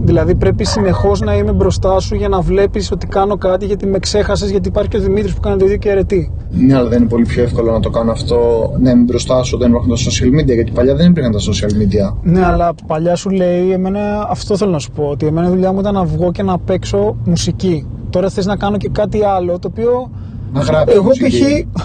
[0.05, 3.99] Δηλαδή πρέπει συνεχώς να είμαι μπροστά σου για να βλέπεις ότι κάνω κάτι γιατί με
[3.99, 6.31] ξέχασες, γιατί υπάρχει και ο Δημήτρης που κάνει το ίδιο και αρετή.
[6.49, 8.37] Ναι, αλλά δεν είναι πολύ πιο εύκολο να το κάνω αυτό,
[8.79, 11.69] να είμαι μπροστά σου όταν υπάρχουν τα social media, γιατί παλιά δεν υπήρχαν τα social
[11.69, 12.15] media.
[12.23, 15.71] Ναι, αλλά παλιά σου λέει, εμένα αυτό θέλω να σου πω, ότι εμένα η δουλειά
[15.71, 17.87] μου ήταν να βγω και να παίξω μουσική.
[18.13, 20.09] Τώρα θες να κάνω και κάτι άλλο το οποίο.
[20.53, 20.95] Να γράψω.
[20.95, 21.41] Εγώ π.χ.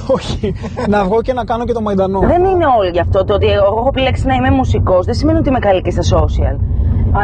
[0.17, 0.55] όχι.
[0.88, 2.19] να βγω και να κάνω και το μαϊντανό.
[2.21, 3.25] Δεν είναι όλοι γι' αυτό.
[3.25, 6.03] Το ότι εγώ έχω επιλέξει να είμαι μουσικός δεν σημαίνει ότι είμαι καλή και στα
[6.03, 6.57] social.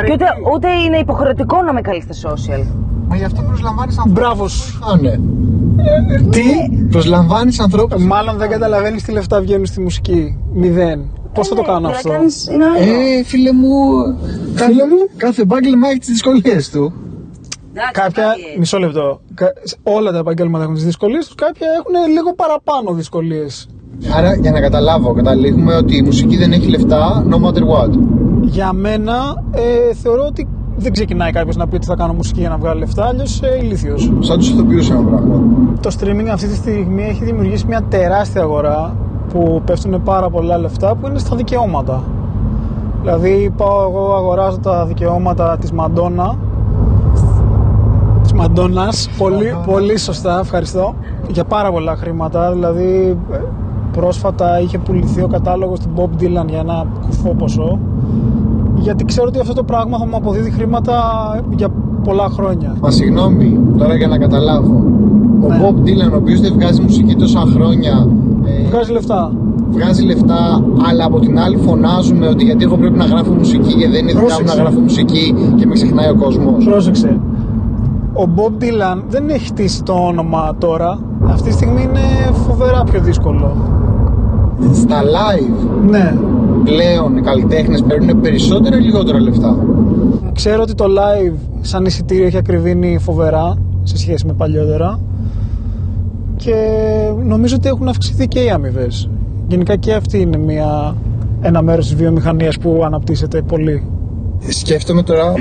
[0.07, 2.67] Και ούτε, ούτε είναι υποχρεωτικό να είμαι καλή στα social.
[3.09, 4.21] Μα γι' αυτό προσλαμβάνεις ανθρώπους.
[4.23, 4.79] Μπράβος.
[5.01, 5.14] Ναι.
[6.31, 6.43] Τι;
[6.90, 8.05] Προσλαμβάνεις ανθρώπους.
[8.05, 10.38] Μάλλον δεν καταλαβαίνεις τι λεφτά βγαίνουν στη μουσική.
[10.55, 11.05] Μηδέν.
[11.35, 12.77] Πώς θα το Ναι, κάνω για αυτό; να κάνεις- είναι άλλο.
[13.19, 13.71] Ε, φίλε μου.
[14.55, 14.73] Κάθε,
[15.17, 16.93] κάθε επάγγελμα έχει τι δυσκολίες του.
[17.77, 18.23] Εντάξει, κάποια.
[18.25, 18.59] πάλι έτσι.
[18.59, 19.21] Μισό λεπτό.
[19.35, 23.69] Κα- Όλα τα επαγγέλματα έχουν τις δυσκολίες τους, κάποια έχουν λίγο παραπάνω δυσκολίες.
[24.17, 27.91] Άρα για να καταλάβω, καταλήγουμε ότι η μουσική δεν έχει λεφτά no matter what.
[28.41, 32.49] Για μένα, ε, θεωρώ ότι δεν ξεκινάει κάποιος να πει ότι θα κάνω μουσική για
[32.49, 34.13] να βγάλει λεφτά, αλλιώς ε, ηλίθιος.
[34.21, 35.41] Σαν τους ηθοποιούς ένα πράγμα.
[35.81, 38.97] Το streaming αυτή τη στιγμή έχει δημιουργήσει μια τεράστια αγορά
[39.33, 42.03] που πέφτουν πάρα πολλά λεφτά που είναι στα δικαιώματα.
[43.01, 46.39] Δηλαδή πάω εγώ αγοράζω τα δικαιώματα της Μαντόνα
[48.35, 50.94] της Μαντόνας πολύ, πολύ σωστά, ευχαριστώ
[51.31, 53.37] για πάρα πολλά χρήματα δηλαδή ε,
[53.92, 57.79] πρόσφατα είχε πουληθεί ο κατάλογος του Bob Dylan για ένα κουφό ποσό
[58.77, 60.94] γιατί ξέρω ότι αυτό το πράγμα θα μου αποδίδει χρήματα
[61.51, 61.68] για
[62.05, 64.85] πολλά χρόνια Μα συγγνώμη, τώρα για να καταλάβω.
[65.42, 65.59] Ο Ναι.
[65.62, 68.09] Bob Dylan, ο οποίος δεν βγάζει μουσική τόσα χρόνια,
[68.44, 69.33] ε, βγάζει λεφτά
[69.70, 73.88] βγάζει λεφτά, αλλά από την άλλη φωνάζουμε ότι γιατί εγώ πρέπει να γράφω μουσική και
[73.88, 74.61] δεν είναι δουλειά μου να Πρόσεξε.
[74.61, 76.64] γράφω μουσική και με ξεχνάει ο κόσμος.
[76.64, 77.20] Πρόσεξε.
[78.16, 80.98] Ο Bob Dylan δεν έχει χτίσει το όνομα τώρα.
[81.27, 82.00] Αυτή τη στιγμή είναι
[82.46, 83.57] φοβερά πιο δύσκολο.
[84.72, 86.14] Στα live Ναι.
[86.64, 89.57] πλέον οι καλλιτέχνες παίρνουν περισσότερα ή λιγότερα λεφτά;
[90.33, 95.00] Ξέρω ότι το live σαν εισιτήριο έχει ακριβήνει φοβερά σε σχέση με παλιότερα.
[96.37, 96.55] Και
[97.24, 99.09] νομίζω ότι έχουν αυξηθεί και οι αμοιβές.
[99.48, 100.96] Γενικά και αυτή είναι μια,
[101.40, 103.87] ένα μέρος της βιομηχανίας που αναπτύσσεται πολύ.
[104.48, 105.33] Σκέφτομαι τώρα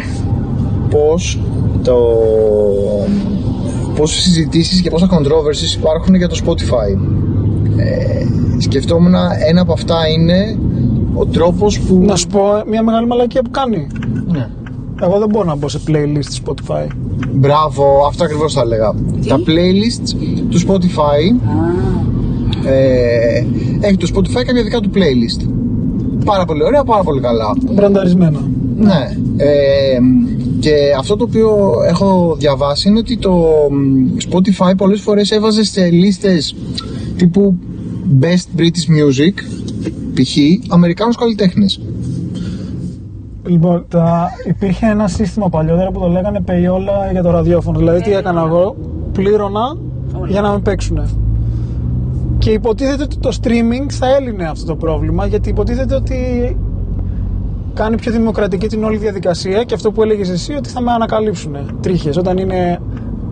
[0.93, 1.39] πώς
[1.83, 1.95] το
[3.95, 6.97] πόσες συζητήσεις και πόσα controversies υπάρχουν για το Spotify.
[7.77, 8.25] Ε,
[8.57, 9.13] σκεφτόμουν
[9.47, 10.57] ένα από αυτά είναι
[11.13, 12.01] ο τρόπος που...
[12.05, 13.87] Να σου πω μια μεγάλη μαλακία που κάνει.
[14.31, 14.49] Ναι.
[15.01, 16.87] Εγώ δεν μπορώ να μπω σε playlist του Spotify.
[17.33, 18.93] Μπράβο, αυτό ακριβώς θα έλεγα.
[19.27, 20.09] Τα playlists
[20.49, 21.49] του Spotify
[22.65, 23.45] ε,
[23.79, 25.47] έχει το Spotify κάποια δικά του playlist.
[26.25, 27.53] Πάρα πολύ ωραία, πάρα πολύ καλά.
[27.71, 28.39] Μπρανταρισμένα.
[28.77, 29.17] Ναι.
[29.37, 29.97] Ε,
[30.63, 33.31] και αυτό το οποίο έχω διαβάσει είναι ότι το
[33.71, 36.55] μ, Spotify πολλές φορές έβαζε σε λίστες
[37.17, 37.57] τύπου
[38.21, 39.33] Best British Music
[40.13, 40.37] π.χ.
[40.69, 41.81] Αμερικάνους καλλιτέχνες.
[43.45, 44.29] Λοιπόν, τα...
[44.47, 47.77] υπήρχε ένα σύστημα παλιότερα που το λέγανε payola για το ραδιόφωνο.
[47.77, 48.75] Δηλαδή, τι έκανα εγώ,
[49.11, 49.77] πλήρωνα
[50.27, 50.99] για να με παίξουν.
[52.37, 56.17] Και υποτίθεται ότι το streaming θα έλυνε αυτό το πρόβλημα, γιατί υποτίθεται ότι
[57.73, 61.79] κάνει πιο δημοκρατική την όλη διαδικασία και αυτό που έλεγες εσύ ότι θα με ανακαλύψουν
[61.81, 62.17] τρίχες.
[62.17, 62.81] Όταν είναι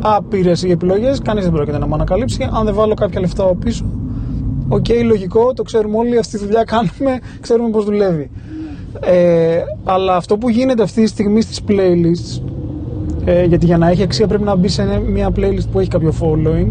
[0.02, 2.50] άπειρες οι επιλογές, κανείς δεν πρόκειται να με ανακαλύψει.
[2.52, 3.86] Αν δεν βάλω κάποια λεφτά από πίσω,
[4.68, 8.32] οκ, λογικό, το ξέρουμε όλοι, αυτή τη δουλειά κάνουμε, ξέρουμε πώς δουλεύει.
[9.00, 12.42] Ε, αλλά αυτό που γίνεται αυτή τη στιγμή στις playlists
[13.26, 16.14] ε, γιατί για να έχει αξία πρέπει να μπει σε μια playlist που έχει κάποιο
[16.22, 16.68] following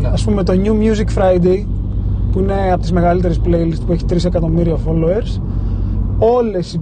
[0.00, 0.08] Ναι.
[0.08, 1.66] ας πούμε το New Music Friday
[2.32, 5.40] που είναι από τις μεγαλύτερες playlists που έχει 3 εκατομμύρια followers
[6.18, 6.80] όλες οι,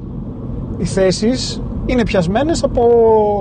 [0.83, 2.83] οι θέσεις είναι πιασμένες από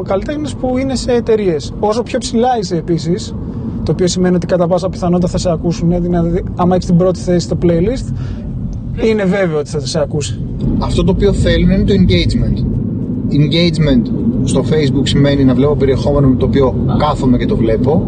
[0.07, 1.73] καλλιτέχνες που είναι σε εταιρείες.
[1.79, 3.35] Όσο πιο ψηλά είσαι επίσης
[3.83, 7.19] το οποίο σημαίνει ότι κατά πάσα πιθανότητα θα σε ακούσουν δηλαδή άμα έχεις την πρώτη
[7.19, 8.13] θέση στο playlist
[9.09, 10.39] είναι βέβαιο ότι θα σε ακούσει
[10.79, 12.57] Αυτό το οποίο θέλουν είναι το engagement.
[13.33, 14.11] Engagement
[14.43, 18.07] στο Facebook σημαίνει να βλέπω περιεχόμενο με το οποίο κάθομαι και το βλέπω.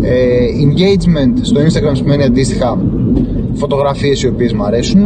[0.00, 2.78] Ε, engagement στο Instagram σημαίνει αντίστοιχα
[3.54, 5.04] φωτογραφίες οι οποίες μου αρέσουν.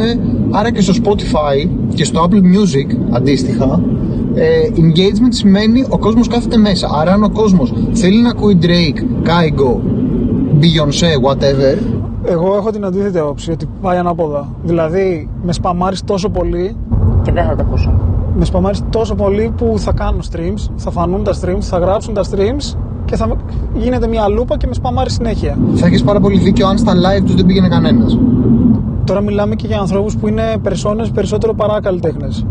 [0.51, 3.81] Άρα και στο Spotify και στο Apple Music αντίστοιχα
[4.35, 6.89] ε, engagement σημαίνει ο κόσμος κάθεται μέσα.
[7.01, 9.75] Άρα αν ο κόσμος θέλει να ακούει Drake, Kygo,
[10.61, 11.79] Beyoncé, whatever
[12.25, 14.49] Εγώ έχω την αντίθετη άποψη ότι πάει ανάποδα.
[14.63, 16.77] Δηλαδή, με σπαμάρεις τόσο πολύ,
[17.23, 17.93] Και δεν θα το ακούσω.
[18.39, 22.23] με σπαμάρεις τόσο πολύ που θα κάνουν streams, θα φανούν τα streams, θα γράψουν τα
[22.31, 23.37] streams και θα
[23.75, 25.59] γίνεται μια λούπα και με σπαμάρεις συνέχεια.
[25.75, 28.19] θα έχεις πάρα πολύ δίκιο αν στα live τους δεν πήγαινε κανένας.
[29.07, 32.47] Τώρα μιλάμε και για ανθρώπους που είναι περσόνες περισσότερο παρά καλλιτέχνες.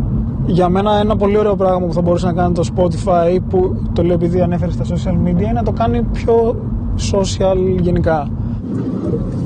[0.45, 4.03] Για μένα ένα πολύ ωραίο πράγμα που θα μπορούσε να κάνει το Spotify που το
[4.03, 6.55] λέω επειδή ανέφερε στα social media είναι να το κάνει πιο
[7.11, 8.27] social γενικά.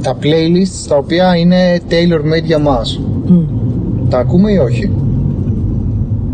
[0.01, 3.01] τα playlists τα οποία είναι tailor made για μας.
[4.09, 4.91] Τα ακούμε ή όχι;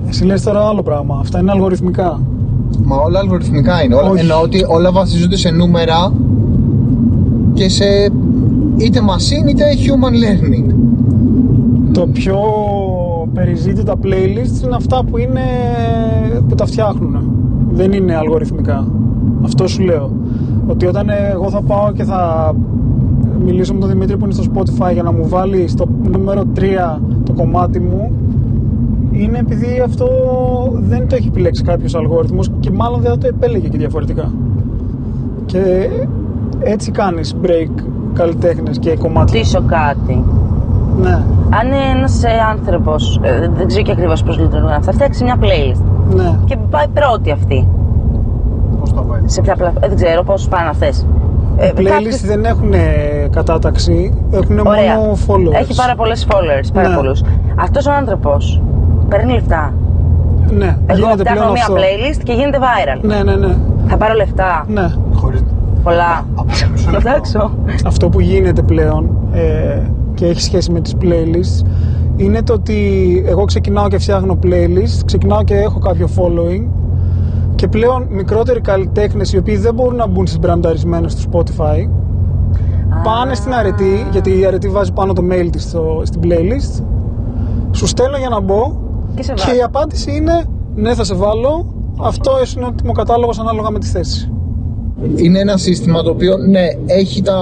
[0.08, 1.18] Εσύ λες τώρα άλλο πράγμα.
[1.20, 2.22] Αυτά είναι αλγοριθμικά.
[2.84, 3.96] Μα όλα αλγοριθμικά είναι.
[3.96, 4.20] Όλα, Όχι.
[4.20, 6.14] εννοώ ότι όλα βασίζονται σε νούμερα
[7.54, 7.86] και σε
[8.78, 10.74] είτε machine είτε human learning.
[11.92, 12.40] Το πιο
[13.34, 15.42] περιζήτητα playlists είναι αυτά που είναι
[16.50, 17.32] που τα φτιάχνουν.
[17.72, 18.88] Δεν είναι αλγοριθμικά.
[19.44, 20.12] Αυτό σου λέω.
[20.68, 22.54] Ότι όταν εγώ θα πάω και θα
[23.46, 27.00] μιλήσω με τον Δημήτρη που είναι στο Spotify για να μου βάλει στο νούμερο 3
[27.24, 28.12] το κομμάτι μου
[29.12, 30.08] είναι επειδή αυτό
[30.80, 34.34] δεν το έχει επιλέξει κάποιος αλγόριθμος και μάλλον δεν θα το επέλεγε και διαφορετικά.
[35.46, 35.90] Και
[36.60, 37.84] έτσι κάνεις break
[38.16, 39.38] καλλιτέχνες και κομμάτια.
[39.38, 40.26] Ρωτήσω κάτι.
[41.02, 41.10] Ναι,
[41.60, 43.20] Αν ένας άνθρωπος,
[43.58, 45.82] δεν ξέρω και ακριβώς πώς λειτουργούν αυτά, φτιάξει μια playlist
[46.16, 46.36] ναι.
[46.46, 47.68] και πάει πρώτη αυτή.
[48.80, 51.06] Πώς το πάει; Σε ποια πλα- ε, δεν ξέρω πόσους πάνε αυτές.
[51.58, 52.74] Ε, Playlist κάποιες- δεν έχουν
[53.32, 54.96] κατάταξη, έχουν Ωραία.
[54.98, 55.60] μόνο followers.
[55.60, 56.96] Έχει πάρα πολλές followers, πάρα Ναι.
[56.96, 57.22] πολλούς.
[57.56, 58.62] Αυτός ο άνθρωπος
[59.10, 59.74] παίρνει λεφτά.
[60.50, 61.76] Ναι, Εγώ γίνεται φτιάχνω πλέον μία αυτό.
[61.76, 63.00] playlist και γίνεται viral.
[63.02, 63.56] Ναι, ναι, ναι.
[63.88, 64.66] Θα πάρω λεφτά.
[64.68, 64.88] ναι.
[65.86, 66.00] Χωρίς...
[66.36, 66.72] Πολλά.
[66.72, 67.10] μισό λεπτό.
[67.10, 67.38] Εντάξει.
[67.86, 69.82] αυτό που γίνεται πλέον ε,
[70.14, 71.66] και έχει σχέση με τις playlists
[72.16, 76.68] είναι το ότι εγώ ξεκινάω και φτιάχνω playlist, ξεκινάω και έχω κάποιο following
[77.56, 81.90] και πλέον μικρότεροι καλλιτέχνες οι οποίοι δεν μπορούν να μπουν στις μπρανταρισμένες του Spotify
[83.04, 86.84] πάνε στην αρετή, γιατί η αρετή βάζει πάνω το mail της στο, στην playlist
[87.72, 88.76] σου στέλνω για να μπω
[89.16, 89.58] Και σε και βάζω.
[89.58, 90.44] η απάντηση είναι
[90.76, 91.66] ναι θα σε βάλω
[92.02, 94.35] αυτό είναι ο τιμοκατάλογος ανάλογα με τη θέση
[95.16, 97.40] Είναι ένα σύστημα το οποίο, ναι, έχει, τα...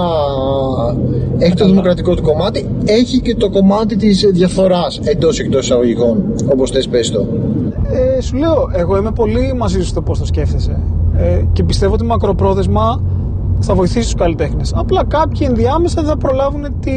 [1.38, 6.70] έχει το δημοκρατικό του κομμάτι, έχει και το κομμάτι της διαφοράς εντός εκτός εισαγωγικών, όπως
[6.70, 7.26] θες πες το.
[7.92, 10.78] Ε, σου λέω, εγώ είμαι πολύ μαζί σου στο πώς το σκέφτεσαι.
[11.16, 13.02] Ε, και πιστεύω ότι μακροπρόθεσμα
[13.64, 14.72] θα βοηθήσει τους καλλιτέχνες.
[14.76, 16.92] Απλά κάποιοι ενδιάμεσα δεν θα προλάβουν τη,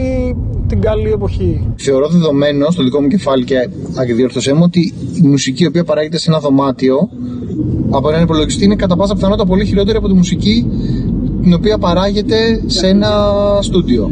[0.67, 1.67] την καλή εποχή.
[1.75, 3.55] Θεωρώ δεδομένο στο δικό μου κεφάλι και
[3.95, 7.09] αδιόρθωσέ μου ότι η μουσική η οποία παράγεται σε ένα δωμάτιο
[7.89, 10.65] από έναν υπολογιστή είναι κατά πάσα πιθανότητα πολύ χειρότερη από τη μουσική
[11.41, 13.09] την οποία παράγεται σε ένα
[13.61, 14.09] στούντιο.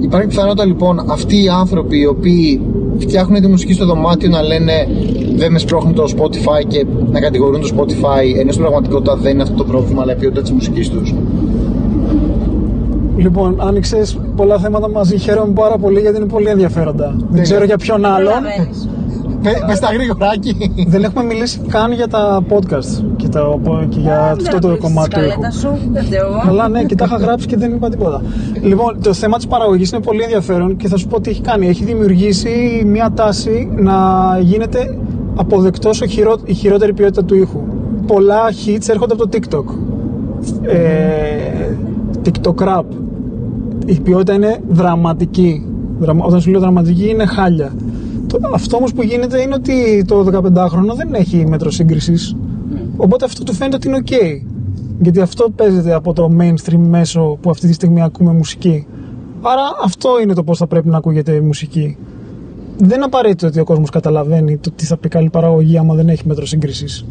[0.00, 2.60] Υπάρχει πιθανότητα λοιπόν αυτοί οι άνθρωποι οι οποίοι
[2.98, 4.88] φτιάχνουν τη μουσική στο δωμάτιο να λένε
[5.36, 9.42] δεν με σπρώχνει το Spotify και να κατηγορούν το Spotify ενώ στην πραγματικότητα δεν είναι
[9.42, 11.14] αυτό το πρόβλημα αλλά η ποιότητα της μουσικής τους.
[13.16, 15.18] Λοιπόν, άνοιξες πολλά θέματα μαζί.
[15.18, 17.14] Χαίρομαι πάρα πολύ γιατί είναι πολύ ενδιαφέροντα.
[17.30, 18.32] Δεν ξέρω για ποιον άλλον.
[18.32, 18.88] Προλαβαίνεις.
[19.42, 20.72] Πε- Πες τα γρήγοράκι.
[20.86, 25.08] Δεν έχουμε μιλήσει καν για τα podcast και, τα, και για αυτό το Δεν κομμάτι
[25.10, 25.58] του σκαλέτα ήχου.
[25.58, 26.42] σου, δεν φταίω εγώ.
[26.48, 28.22] Αλλά ναι, και τα είχα γράψει και δεν είπα τίποτα.
[28.62, 31.66] Λοιπόν, το θέμα της παραγωγής είναι πολύ ενδιαφέρον και θα σου πω τι έχει κάνει.
[31.68, 33.94] Έχει δημιουργήσει μια τάση να
[34.40, 34.96] γίνεται
[35.34, 36.00] αποδεκτός
[36.44, 37.60] η χειρότερη ποιότητα του ήχου.
[38.06, 39.64] Πολλά hits έρχονται από το TikTok.
[40.62, 41.76] Ε,
[42.24, 42.82] TikTok rap.
[43.86, 45.66] Η ποιότητα είναι δραματική.
[45.98, 47.72] Δραμα- Όταν σου λέω δραματική είναι χάλια.
[48.26, 52.36] Το, αυτό όμως που γίνεται είναι ότι το 15χρονο δεν έχει μέτρο σύγκρισης.
[52.96, 54.46] Οπότε αυτό του φαίνεται ότι είναι ok.
[55.00, 58.86] Γιατί αυτό παίζεται από το mainstream μέσο που αυτή τη στιγμή ακούμε μουσική.
[59.42, 61.96] Άρα αυτό είναι το πώς θα πρέπει να ακούγεται η μουσική.
[62.78, 66.08] Δεν είναι απαραίτητο ότι ο κόσμος καταλαβαίνει το τι θα πει καλή παραγωγή άμα δεν
[66.08, 67.04] έχει μέτρο σύγκρισης.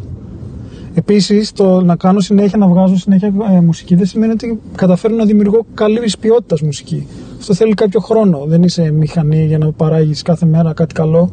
[0.94, 5.24] Επίσης, το να κάνω συνέχεια, να βγάζω συνέχεια ε, μουσική δεν σημαίνει ότι καταφέρω να
[5.24, 7.06] δημιουργώ καλή ποιότητας μουσική.
[7.38, 8.44] Αυτό θέλει κάποιο χρόνο.
[8.46, 11.30] Δεν είσαι μηχανή για να παράγεις κάθε μέρα κάτι καλό.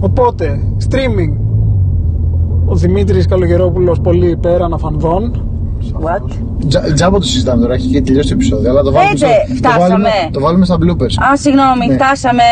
[0.00, 1.36] Οπότε, streaming.
[2.64, 5.40] Ο Δημήτρης Καλογερόπουλος πολύ υπέρ αναφανδών.
[6.02, 6.30] What?
[6.68, 8.70] Τζα, τζάμπο το συζητάμε τώρα, έχει και τελειώσει το επεισόδιο.
[8.70, 9.88] Αλλά το βάλουμε, Πέντε, στο- το φτάσαμε.
[9.88, 11.30] βάλουμε, το βάλουμε στα bloopers.
[11.32, 11.94] Α, συγγνώμη, Ναι.
[11.94, 12.42] φτάσαμε.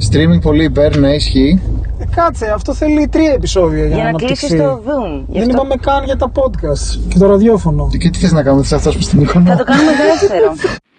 [0.00, 1.60] Streaming πολύ υπέρ, ναι, ισχύει.
[1.98, 4.46] Ε, κάτσε, αυτό θέλει τρία επεισόδια για, Για να αναπτυχθεί.
[4.46, 5.24] κλείσει το Zoom.
[5.28, 7.88] Γι' Δεν αυτό είπαμε καν για τα podcast και το ραδιόφωνο.
[7.98, 9.50] Και τι θες να κάνουμε, θες να φτάσουμε στην εικόνα.
[9.50, 10.52] Θα το κάνουμε δεύτερο.